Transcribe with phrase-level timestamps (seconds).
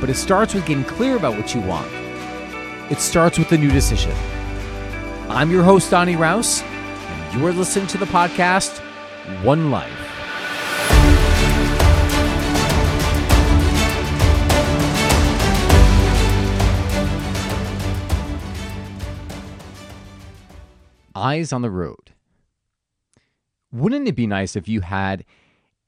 [0.00, 1.90] but it starts with getting clear about what you want.
[2.90, 4.12] It starts with a new decision.
[5.28, 8.78] I'm your host, Donny Raus, and you're listening to the podcast
[9.44, 9.92] One Life.
[21.14, 22.12] Eyes on the road.
[23.72, 25.24] Wouldn't it be nice if you had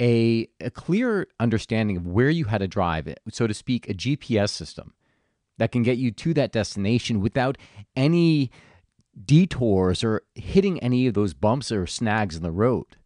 [0.01, 4.51] a, a clear understanding of where you had to drive, so to speak, a GPS
[4.51, 4.95] system
[5.59, 7.59] that can get you to that destination without
[7.95, 8.51] any
[9.25, 12.97] detours or hitting any of those bumps or snags in the road.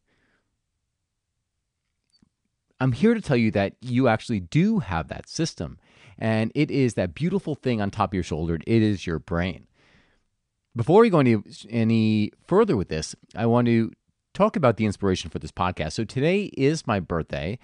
[2.81, 5.79] I'm here to tell you that you actually do have that system,
[6.19, 8.59] and it is that beautiful thing on top of your shoulder.
[8.67, 9.67] It is your brain.
[10.77, 11.37] Before we go any,
[11.71, 13.93] any further with this, I want to
[14.35, 15.93] talk about the inspiration for this podcast.
[15.93, 17.59] So today is my birthday,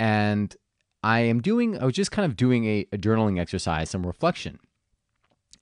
[0.00, 0.56] and
[1.04, 4.58] I am doing, I was just kind of doing a, a journaling exercise, some reflection.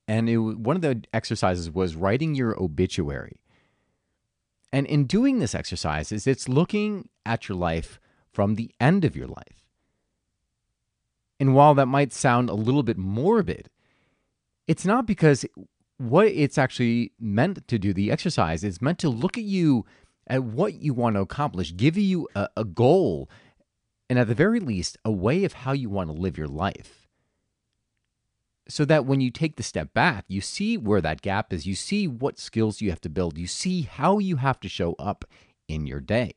[0.09, 3.41] And it, one of the exercises was writing your obituary.
[4.73, 8.01] And in doing this exercise, is it's looking at your life
[8.33, 9.65] from the end of your life.
[11.39, 13.69] And while that might sound a little bit morbid,
[14.67, 15.45] it's not because
[15.99, 19.85] what it's actually meant to do, the exercise, is meant to look at you
[20.27, 23.31] at what you want to accomplish, give you a, a goal,
[24.09, 27.09] and at the very least, a way of how you want to live your life.
[28.69, 31.77] So that when you take the step back, you see where that gap is, you
[31.77, 35.25] see what skills you have to build, you see how you have to show up
[35.69, 36.35] in your day.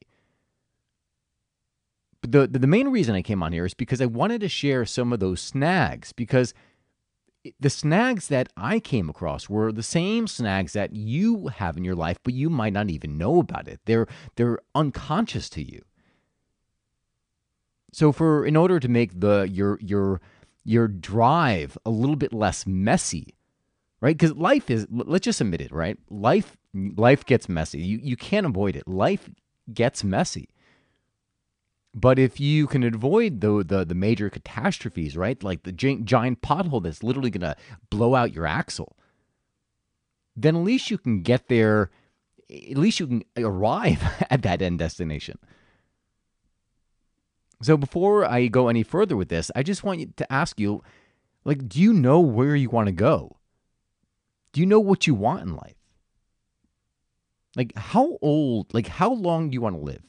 [2.21, 4.85] But the, the main reason I came on here is because I wanted to share
[4.85, 6.53] some of those snags because
[7.59, 11.95] the snags that I came across were the same snags that you have in your
[11.95, 13.79] life, but you might not even know about it.
[13.85, 15.83] They're they're unconscious to you.
[17.91, 20.21] So for in order to make the your your
[20.63, 23.35] your drive a little bit less messy,
[24.01, 24.17] right?
[24.17, 25.97] Because life is let's just admit it, right?
[26.09, 27.79] Life life gets messy.
[27.79, 28.87] You you can't avoid it.
[28.87, 29.29] Life
[29.73, 30.49] gets messy.
[31.93, 36.83] But if you can avoid the the, the major catastrophes, right, like the giant pothole
[36.83, 37.55] that's literally going to
[37.89, 38.95] blow out your axle,
[40.35, 41.89] then at least you can get there.
[42.49, 45.39] At least you can arrive at that end destination.
[47.61, 50.81] So before I go any further with this, I just want to ask you,
[51.43, 53.37] like, do you know where you want to go?
[54.53, 55.75] Do you know what you want in life?
[57.55, 58.73] Like, how old?
[58.73, 60.03] Like, how long do you want to live?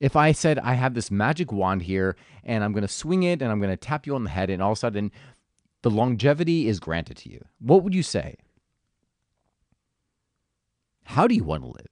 [0.00, 3.42] If I said I have this magic wand here and I'm going to swing it
[3.42, 5.12] and I'm going to tap you on the head and all of a sudden
[5.82, 8.36] the longevity is granted to you, what would you say?
[11.04, 11.86] How do you want to live?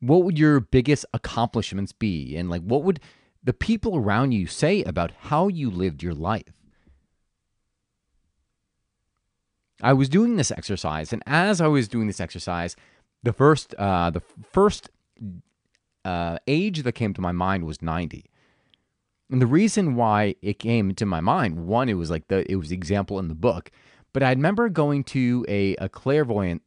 [0.00, 2.36] What would your biggest accomplishments be?
[2.36, 3.00] And like, what would
[3.42, 6.52] the people around you say about how you lived your life?
[9.82, 12.76] I was doing this exercise, and as I was doing this exercise,
[13.22, 14.22] the first uh, the
[14.52, 14.90] first
[16.04, 18.24] uh, age that came to my mind was 90.
[19.30, 22.56] And the reason why it came to my mind, one, it was like the it
[22.56, 23.70] was the example in the book,
[24.12, 26.62] but I remember going to a, a clairvoyant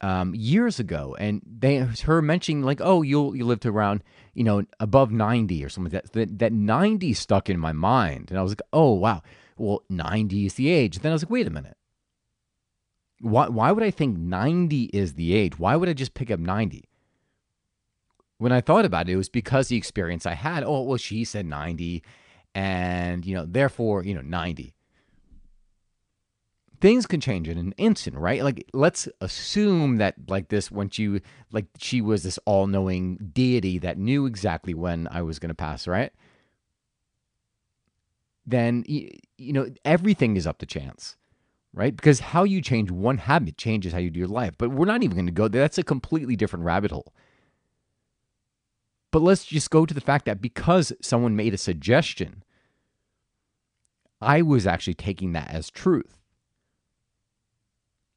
[0.00, 4.04] um, years ago, and they her mentioning like, oh, you'll you live to around
[4.34, 6.12] you know above 90 or something like that.
[6.12, 9.22] That that 90 stuck in my mind, and I was like, oh wow,
[9.56, 11.00] well 90 is the age.
[11.00, 11.76] Then I was like, wait a minute,
[13.20, 15.58] why why would I think 90 is the age?
[15.58, 16.87] Why would I just pick up 90?
[18.38, 20.64] When I thought about it, it was because the experience I had.
[20.64, 22.02] Oh, well, she said 90,
[22.54, 24.74] and, you know, therefore, you know, 90.
[26.80, 28.42] Things can change in an instant, right?
[28.44, 31.20] Like, let's assume that, like, this, once you,
[31.50, 35.54] like, she was this all knowing deity that knew exactly when I was going to
[35.54, 36.12] pass, right?
[38.46, 41.16] Then, you know, everything is up to chance
[41.74, 41.94] right?
[41.94, 44.54] Because how you change one habit changes how you do your life.
[44.58, 45.60] But we're not even going to go there.
[45.60, 47.12] That's a completely different rabbit hole.
[49.10, 52.42] But let's just go to the fact that because someone made a suggestion,
[54.20, 56.18] I was actually taking that as truth.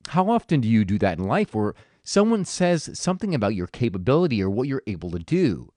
[0.10, 4.42] How often do you do that in life where someone says something about your capability
[4.42, 5.72] or what you're able to do?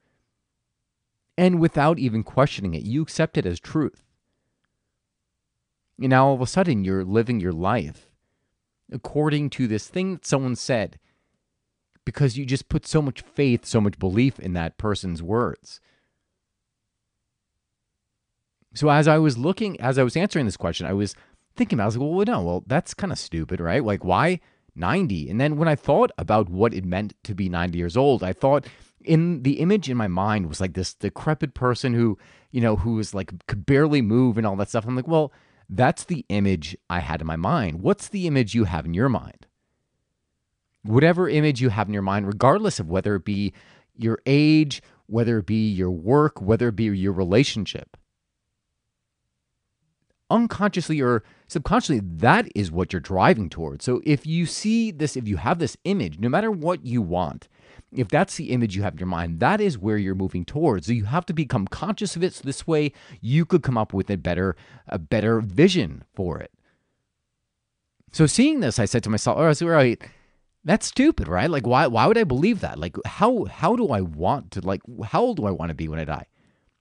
[1.37, 4.03] And without even questioning it, you accept it as truth.
[5.99, 8.11] And now all of a sudden you're living your life
[8.93, 10.99] according to this thing that someone said
[12.05, 15.81] because you just put so much faith, so much belief in that person's words.
[18.75, 21.15] So as I was looking, as I was answering this question, I was
[21.55, 23.85] thinking about, I was like, well, no, well, that's kind of stupid, right?
[23.85, 24.41] Like, why
[24.75, 25.31] 90?
[25.31, 28.33] And then when I thought about what it meant to be 90 years old, I
[28.33, 28.67] thought
[29.05, 32.19] in the image in my mind was like this decrepit person who,
[32.51, 34.87] you know, who was like could barely move and all that stuff.
[34.87, 35.33] I'm like, well,
[35.69, 37.81] that's the image I had in my mind.
[37.81, 39.47] What's the image you have in your mind?
[40.85, 43.53] Whatever image you have in your mind, regardless of whether it be
[43.97, 47.97] your age, whether it be your work, whether it be your relationship,
[50.31, 53.85] unconsciously or subconsciously, that is what you're driving towards.
[53.85, 57.49] So if you see this, if you have this image, no matter what you want,
[57.93, 60.87] if that's the image you have in your mind, that is where you're moving towards.
[60.87, 62.35] So you have to become conscious of it.
[62.35, 64.57] So this way you could come up with a better,
[64.89, 66.51] a better vision for it.
[68.13, 70.03] So seeing this, I said to myself, all right, so right,
[70.65, 71.51] that's stupid, right?
[71.51, 72.79] Like why why would I believe that?
[72.79, 75.89] Like how how do I want to like how old do I want to be
[75.89, 76.27] when I die?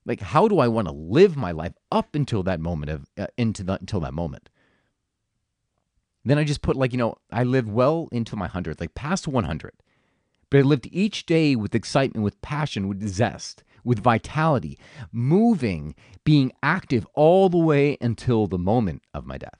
[0.06, 3.26] Like how do I want to live my life up until that moment of uh,
[3.36, 4.48] into the, until that moment?
[6.24, 9.28] Then I just put like, you know, I live well into my 100, like past
[9.28, 9.72] 100.
[10.50, 14.78] But I lived each day with excitement, with passion, with zest, with vitality,
[15.12, 15.94] moving,
[16.24, 19.58] being active all the way until the moment of my death.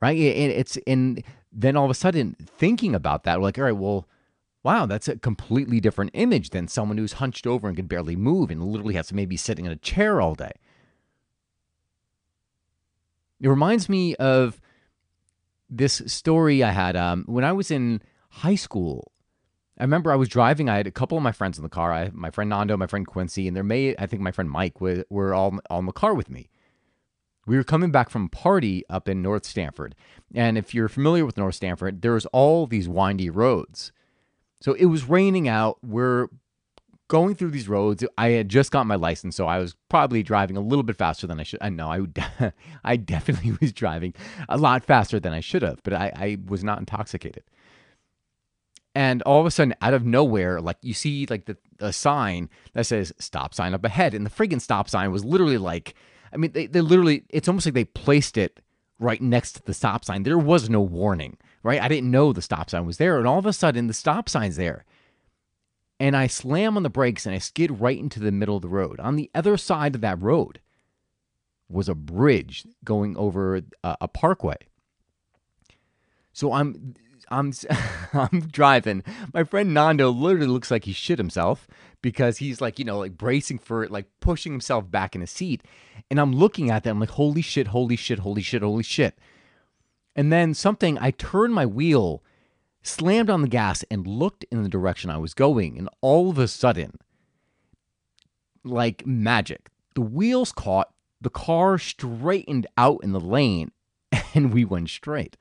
[0.00, 0.18] Right?
[0.18, 1.22] It's and
[1.52, 4.08] then all of a sudden thinking about that, we're like, all right, well,
[4.62, 8.50] wow, that's a completely different image than someone who's hunched over and can barely move
[8.50, 10.52] and literally has to maybe sitting in a chair all day.
[13.40, 14.60] It reminds me of
[15.68, 19.12] this story I had um, when I was in high school.
[19.78, 20.68] I remember I was driving.
[20.68, 21.92] I had a couple of my friends in the car.
[21.92, 24.80] I, my friend Nando, my friend Quincy, and there may I think my friend Mike
[24.80, 26.48] were, were all, all in the car with me.
[27.46, 29.94] We were coming back from a party up in North Stamford,
[30.34, 33.92] and if you're familiar with North Stamford, there's all these windy roads.
[34.60, 35.78] So it was raining out.
[35.82, 36.28] We're
[37.08, 38.02] going through these roads.
[38.18, 41.26] I had just got my license, so I was probably driving a little bit faster
[41.26, 41.60] than I should.
[41.62, 42.52] I know I,
[42.84, 44.14] I definitely was driving
[44.48, 47.44] a lot faster than I should have, but I, I was not intoxicated
[48.96, 52.48] and all of a sudden out of nowhere like you see like the a sign
[52.72, 55.94] that says stop sign up ahead and the friggin stop sign was literally like
[56.36, 58.60] i mean they, they literally it's almost like they placed it
[58.98, 60.22] right next to the stop sign.
[60.22, 61.36] There was no warning
[61.66, 61.82] right?
[61.82, 63.18] I didn't know the stop sign was there.
[63.18, 64.84] And all of a sudden the stop sign's there.
[65.98, 68.68] And i slam on the brakes and i skid right into the middle of the
[68.68, 69.00] road.
[69.00, 70.60] On the other side of that road
[71.68, 74.56] was a bridge going over a, a parkway.
[76.32, 76.94] So i'm
[77.28, 77.52] I'm
[78.12, 79.02] I'm driving.
[79.34, 81.66] My friend Nando literally looks like he shit himself
[82.06, 85.30] because he's like, you know, like bracing for it, like pushing himself back in his
[85.32, 85.64] seat.
[86.08, 86.90] And I'm looking at that.
[86.90, 89.18] I'm like, holy shit, holy shit, holy shit, holy shit.
[90.14, 92.22] And then something, I turned my wheel,
[92.80, 95.76] slammed on the gas, and looked in the direction I was going.
[95.76, 97.00] And all of a sudden,
[98.62, 103.72] like magic, the wheels caught, the car straightened out in the lane,
[104.32, 105.36] and we went straight.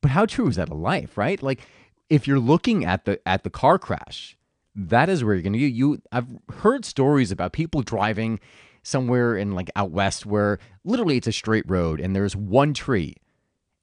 [0.00, 1.42] But how true is that of life, right?
[1.42, 1.60] Like
[2.08, 4.35] if you're looking at the at the car crash,
[4.76, 6.28] that is where you're gonna you I've
[6.58, 8.40] heard stories about people driving
[8.82, 13.16] somewhere in like out west where literally it's a straight road and there's one tree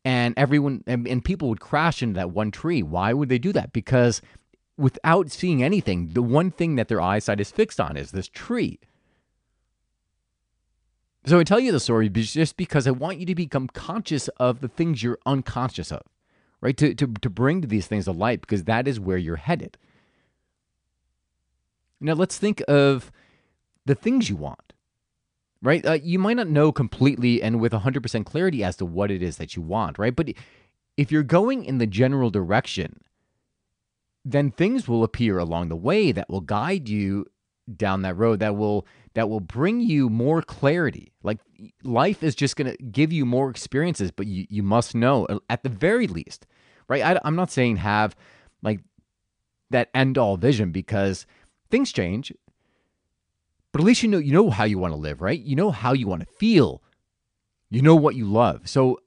[0.05, 2.83] and everyone and, and people would crash into that one tree.
[2.83, 3.73] Why would they do that?
[3.73, 4.21] Because
[4.77, 8.79] without seeing anything, the one thing that their eyesight is fixed on is this tree.
[11.25, 14.59] So I tell you the story just because I want you to become conscious of
[14.59, 16.03] the things you're unconscious of
[16.63, 16.77] right?
[16.77, 19.77] To, to, to bring to these things to light because that is where you're headed.
[22.03, 23.11] Now, let's think of
[23.85, 24.73] the things you want,
[25.61, 25.85] right?
[25.85, 29.37] Uh, you might not know completely and with 100% clarity as to what it is
[29.37, 30.15] that you want, right?
[30.15, 30.29] But
[30.97, 33.01] if you're going in the general direction,
[34.23, 37.25] then things will appear along the way that will guide you
[37.77, 41.39] down that road that will that will bring you more clarity like
[41.81, 45.63] life is just going to give you more experiences but you, you must know at
[45.63, 46.45] the very least
[46.87, 47.03] right?
[47.03, 48.15] I, I'm not saying have
[48.61, 48.79] like
[49.69, 51.25] that end all vision because
[51.73, 52.31] things change,
[53.71, 55.39] but at least you know you know how you want to live, right?
[55.39, 56.83] You know how you want to feel.
[57.71, 58.69] You know what you love.
[58.69, 58.99] So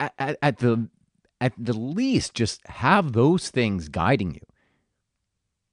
[0.00, 0.88] at, at, at the
[1.38, 4.40] at the least, just have those things guiding you,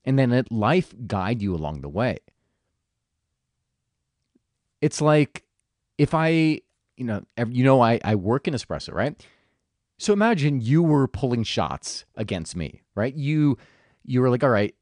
[0.03, 2.17] and then let life guide you along the way.
[4.81, 5.46] It's like
[5.98, 6.60] if I,
[6.98, 9.15] you know, you know, I I work in espresso, right?
[9.98, 13.15] So imagine you were pulling shots against me, right?
[13.15, 13.58] You
[14.03, 14.75] you were like, all right,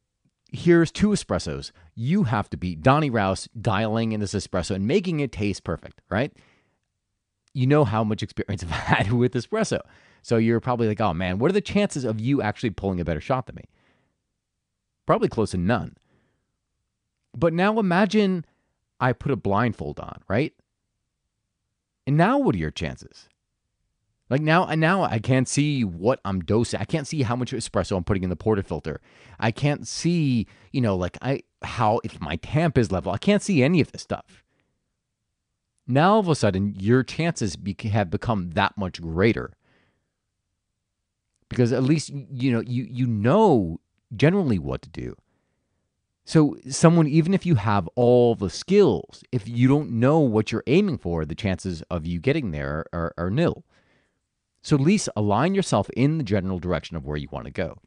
[0.51, 1.71] here's two espressos.
[1.95, 6.01] You have to be Donny Raus dialing in this espresso and making it taste perfect,
[6.09, 6.33] right?
[7.53, 9.79] you know how much experience I've had with espresso.
[10.21, 13.05] So you're probably like, oh man, what are the chances of you actually pulling a
[13.05, 13.65] better shot than me?
[15.05, 15.95] Probably close to none.
[17.35, 18.45] But now imagine
[18.99, 20.53] I put a blindfold on, right?
[22.05, 23.29] And now what are your chances?
[24.29, 26.79] Like now, now I can't see what I'm dosing.
[26.79, 28.97] I can't see how much espresso I'm putting in the portafilter.
[29.39, 33.11] I can't see, you know, like I how if my tamp is level.
[33.11, 34.43] I can't see any of this stuff.
[35.87, 39.53] Now all of a sudden, your chances be, have become that much greater
[41.49, 43.79] because at least you know you you know
[44.15, 45.15] generally what to do.
[46.23, 50.63] So someone even if you have all the skills, if you don't know what you're
[50.67, 53.63] aiming for, the chances of you getting there are, are nil.
[54.61, 57.79] So at least align yourself in the general direction of where you want to go.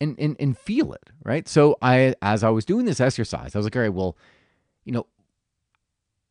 [0.00, 1.48] And, and and feel it, right?
[1.48, 4.18] So I as I was doing this exercise, I was like, all right, well,
[4.84, 5.06] you know,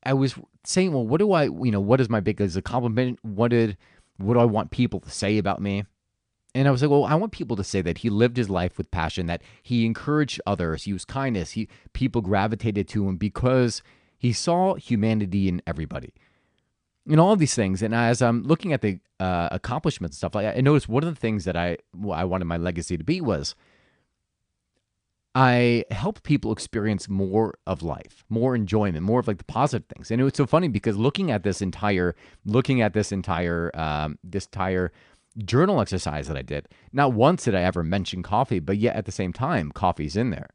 [0.04, 3.20] I was saying, well, what do I, you know, what is my biggest accomplishment?
[3.24, 3.78] What did
[4.18, 5.86] what do I want people to say about me?
[6.54, 8.78] And I was like, well, I want people to say that he lived his life
[8.78, 13.82] with passion, that he encouraged others, he was kindness, he people gravitated to him because
[14.20, 16.14] he saw humanity in everybody
[17.08, 17.82] and all of these things.
[17.82, 21.14] And as I'm looking at the uh, accomplishments and stuff, I, I noticed one of
[21.14, 21.78] the things that I
[22.12, 23.56] I wanted my legacy to be was
[25.36, 30.12] I help people experience more of life, more enjoyment, more of like the positive things.
[30.12, 34.20] And it was so funny because looking at this entire, looking at this entire, um,
[34.24, 34.92] this entire
[35.40, 39.06] journal exercise that I did, not once did I ever mention coffee, but yet at
[39.06, 40.50] the same time, coffee's in there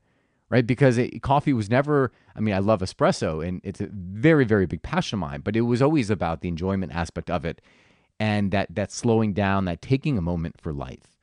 [0.50, 0.67] right?
[0.67, 4.67] Because it, coffee was never, I mean, I love espresso and it's a very, very
[4.67, 7.61] big passion of mine, but it was always about the enjoyment aspect of it
[8.19, 11.17] and that, that slowing down, that taking a moment for life.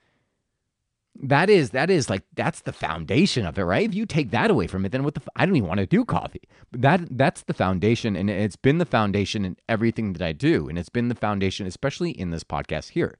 [1.23, 3.87] That is, that is like, that's the foundation of it, right?
[3.87, 5.85] If you take that away from it, then what the, I don't even want to
[5.85, 6.41] do coffee.
[6.71, 8.17] But that, that's the foundation.
[8.17, 10.67] And it's been the foundation in everything that I do.
[10.67, 13.17] And it's been the foundation, especially in this podcast here.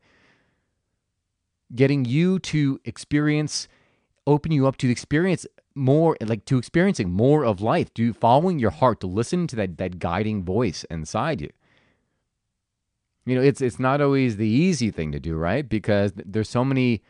[1.74, 3.70] Getting you to experience,
[4.28, 8.72] open you up to experience more like to experiencing more of life, to following your
[8.72, 11.52] heart, to listen to that that guiding voice inside you.
[13.26, 15.68] You know, it's it's not always the easy thing to do, right?
[15.68, 17.02] Because there's so many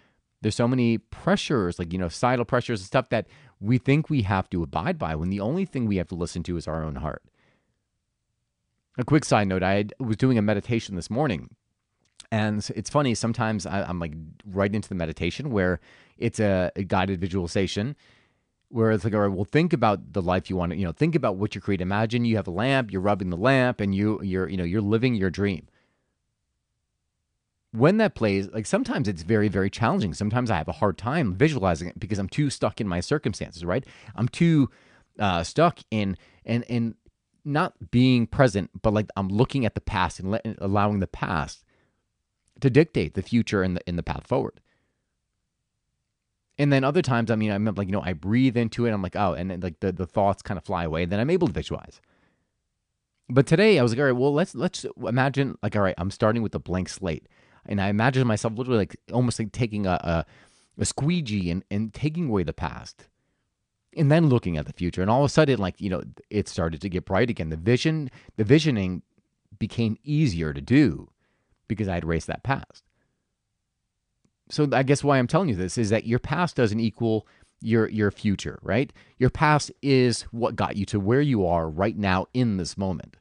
[0.41, 3.27] there's so many pressures, like you know, societal pressures and stuff that
[3.59, 6.43] we think we have to abide by when the only thing we have to listen
[6.43, 7.23] to is our own heart.
[8.97, 11.55] A quick side note: I was doing a meditation this morning,
[12.31, 13.13] and it's funny.
[13.13, 14.13] Sometimes I, am like
[14.45, 15.79] right into the meditation where
[16.17, 17.95] it's a, a guided visualization,
[18.69, 20.91] where it's like, all right, well, think about the life you want to, you know,
[20.91, 21.81] think about what you create.
[21.81, 24.81] Imagine you have a lamp, you're rubbing the lamp, and you, you're, you know, you're
[24.81, 25.67] living your dream.
[27.71, 30.13] When that plays, like sometimes it's very, very challenging.
[30.13, 33.65] Sometimes I have a hard time visualizing it because I'm too stuck in my circumstances,
[33.65, 33.85] right?
[34.15, 34.69] I'm too
[35.19, 36.95] uh, stuck in and and
[37.43, 41.63] not being present, but like I'm looking at the past and let, allowing the past
[42.61, 44.61] to dictate the future and the in the path forward.
[46.57, 48.91] And then other times, I mean, I'm like, you know, I breathe into it.
[48.91, 51.05] I'm like, oh, and then like the, the thoughts kind of fly away.
[51.05, 51.99] Then I'm able to visualize.
[53.27, 56.11] But today I was like, all right, well, let's let's imagine like, all right, I'm
[56.11, 57.27] starting with a blank slate.
[57.65, 60.25] And I imagine myself literally like almost like taking a, a,
[60.77, 63.07] a squeegee and, and taking away the past.
[63.97, 65.01] And then looking at the future.
[65.01, 67.49] And all of a sudden, like, you know, it started to get bright again.
[67.49, 69.03] The vision, the visioning
[69.57, 71.09] became easier to do
[71.69, 72.84] because I had erased that past
[74.49, 77.27] so I guess why I'm telling you this is that your past doesn't equal
[77.61, 78.91] your your future, right?
[79.17, 83.17] Your past is what got you to where you are right now in this moment.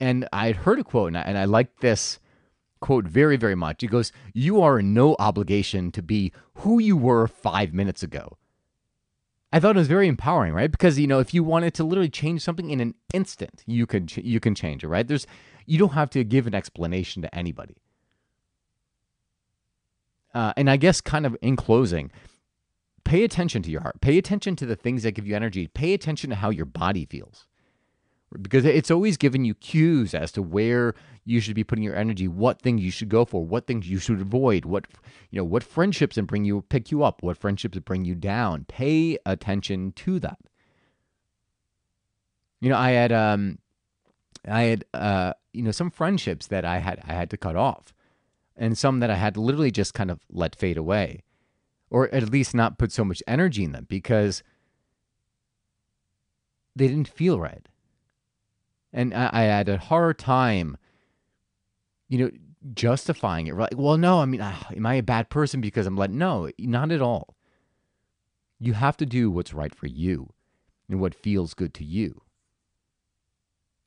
[0.00, 2.18] And I heard a quote, and I, and I like this
[2.80, 3.82] quote very, very much.
[3.82, 8.36] It goes, You are in no obligation to be who you were five minutes ago.
[9.52, 10.70] I thought it was very empowering, right?
[10.70, 14.08] Because you know, if you wanted to literally change something in an instant, you can
[14.16, 15.06] you can change it, right?
[15.06, 15.26] There's
[15.64, 17.76] you don't have to give an explanation to anybody.
[20.34, 22.10] Uh, and I guess, kind of in closing,
[23.04, 24.00] pay attention to your heart.
[24.00, 25.68] Pay attention to the things that give you energy.
[25.68, 27.46] Pay attention to how your body feels.
[28.42, 32.26] Because it's always giving you cues as to where you should be putting your energy,
[32.26, 34.88] what things you should go for, what things you should avoid, what
[35.30, 38.64] you know, what friendships and bring you pick you up, what friendships bring you down.
[38.64, 40.38] Pay attention to that.
[42.60, 43.58] You know, I had um
[44.48, 47.93] I had uh you know some friendships that I had I had to cut off
[48.56, 51.22] and some that I had literally just kind of let fade away,
[51.90, 54.42] or at least not put so much energy in them because
[56.76, 57.68] they didn't feel right.
[58.92, 60.76] And I, I had a hard time,
[62.08, 62.30] you know,
[62.74, 63.56] justifying it.
[63.56, 66.18] Like, well, no, I mean, uh, am I a bad person because I'm letting?
[66.18, 67.36] No, not at all.
[68.60, 70.32] You have to do what's right for you
[70.88, 72.22] and what feels good to you.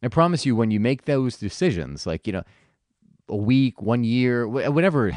[0.04, 2.44] I promise you, when you make those decisions, like, you know,
[3.30, 5.12] a week, one year, whatever,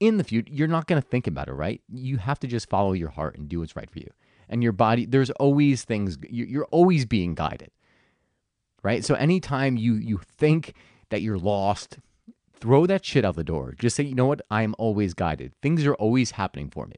[0.00, 1.80] in the future, you're not going to think about it, right?
[1.88, 4.10] You have to just follow your heart and do what's right for you.
[4.48, 7.70] And your body, there's always things, you're always being guided,
[8.82, 9.04] right?
[9.04, 10.74] So anytime you you think
[11.10, 11.98] that you're lost,
[12.52, 13.74] throw that shit out the door.
[13.78, 14.42] Just say, you know what?
[14.50, 15.52] I am always guided.
[15.62, 16.96] Things are always happening for me.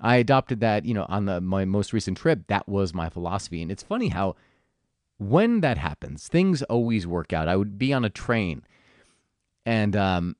[0.00, 2.46] I adopted that, you know, on the my most recent trip.
[2.48, 4.36] That was my philosophy, and it's funny how
[5.18, 7.48] when that happens, things always work out.
[7.48, 8.62] I would be on a train,
[9.64, 10.36] and um,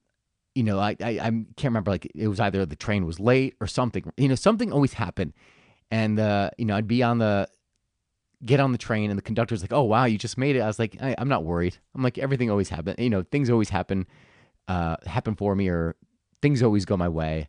[0.55, 3.55] you know, I, I I can't remember like it was either the train was late
[3.61, 4.13] or something.
[4.17, 5.33] You know, something always happened,
[5.91, 7.49] and uh, you know, I'd be on the
[8.45, 10.67] get on the train, and the conductor's like, "Oh wow, you just made it." I
[10.67, 11.79] was like, I, am not worried.
[11.95, 12.97] I'm like, everything always happens.
[12.99, 14.07] You know, things always happen,
[14.69, 15.97] uh, happen for me, or
[16.43, 17.49] things always go my way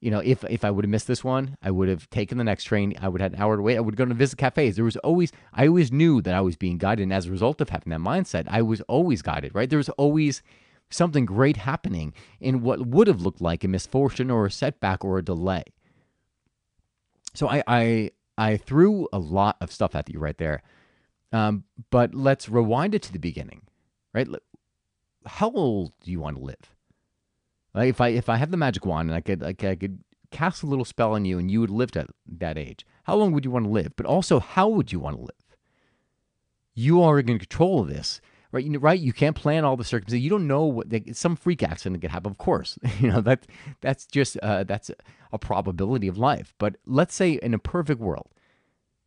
[0.00, 2.44] you know, if if I would have missed this one, I would have taken the
[2.44, 2.94] next train.
[3.00, 3.76] I would have had an hour to wait.
[3.76, 4.76] I would go to visit cafes.
[4.76, 7.04] There was always, I always knew that I was being guided.
[7.04, 9.70] And as a result of having that mindset, I was always guided, right?
[9.70, 10.42] There was always
[10.90, 15.18] something great happening in what would have looked like a misfortune or a setback or
[15.18, 15.64] a delay.
[17.34, 20.62] So I, I, I threw a lot of stuff at you right there.
[21.32, 23.62] Um, but let's rewind it to the beginning,
[24.14, 24.28] right?
[25.24, 26.75] How old do you want to live?
[27.76, 30.02] Like if I if I had the magic wand and I could like I could
[30.30, 33.32] cast a little spell on you and you would live at that age, how long
[33.32, 33.92] would you want to live?
[33.96, 35.56] But also, how would you want to live?
[36.74, 38.64] You are in control of this, right?
[38.64, 38.98] You know, right?
[38.98, 40.24] You can't plan all the circumstances.
[40.24, 42.30] You don't know what they, some freak accident could happen.
[42.30, 43.46] Of course, you know that
[43.82, 44.90] that's just uh, that's
[45.30, 46.54] a probability of life.
[46.56, 48.30] But let's say in a perfect world,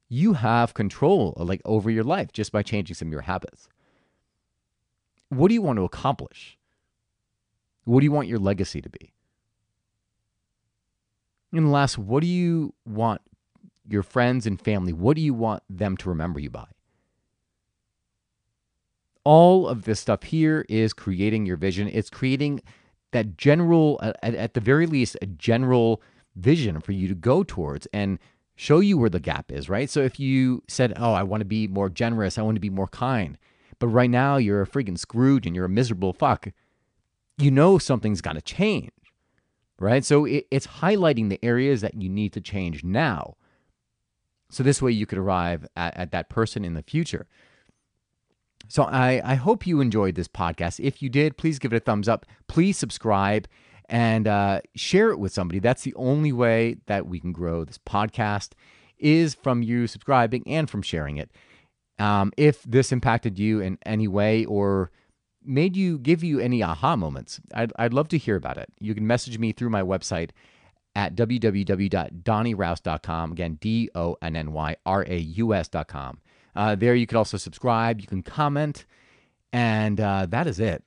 [0.09, 3.67] you have control like over your life just by changing some of your habits.
[5.29, 6.58] What do you want to accomplish?
[7.89, 9.13] What do you want your legacy to be?
[11.51, 13.21] And last, what do you want
[13.87, 16.67] your friends and family, what do you want them to remember you by?
[19.23, 21.89] All of this stuff here is creating your vision.
[21.91, 22.61] It's creating
[23.11, 26.03] that general, at, at the very least, a general
[26.35, 28.19] vision for you to go towards and
[28.55, 29.89] show you where the gap is, right?
[29.89, 32.69] So if you said, Oh, I want to be more generous, I want to be
[32.69, 33.35] more kind,
[33.79, 36.49] but right now you're a freaking Scrooge and you're a miserable fuck,
[37.39, 38.91] you know something's got to change,
[39.79, 40.03] right?
[40.03, 43.35] So it, it's highlighting the areas that you need to change now.
[44.49, 47.27] So this way you could arrive at, at that person in the future.
[48.67, 50.79] So I, I hope you enjoyed this podcast.
[50.83, 52.25] If you did, please give it a thumbs up.
[52.47, 53.47] Please subscribe
[53.87, 55.59] and uh, share it with somebody.
[55.59, 58.49] That's the only way that we can grow this podcast
[58.97, 61.31] is from you subscribing and from sharing it.
[61.97, 64.91] Um, if this impacted you in any way or
[65.43, 68.69] made you give you any aha moments, I'd, I'd love to hear about it.
[68.79, 70.29] You can message me through my website
[70.95, 73.31] at www.donnyraus.com.
[73.31, 76.19] Again, D O N N Y R A U S.com.
[76.55, 78.85] Uh, there you can also subscribe, you can comment,
[79.53, 80.83] and uh, that is it.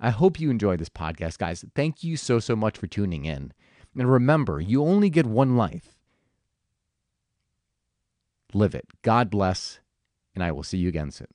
[0.00, 1.64] I hope you enjoyed this podcast, guys.
[1.76, 3.52] Thank you so, so much for tuning in.
[3.96, 5.94] And remember, you only get one life.
[8.52, 8.86] Live it.
[9.02, 9.78] God bless,
[10.34, 11.28] and I will see you again soon.